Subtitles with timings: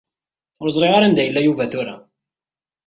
[0.61, 1.95] Ur ẓriɣ ara anda yella Yuba tura.